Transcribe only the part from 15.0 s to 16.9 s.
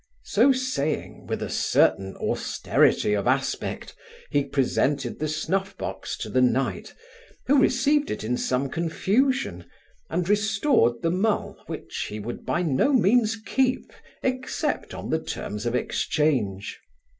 the terms of exchange.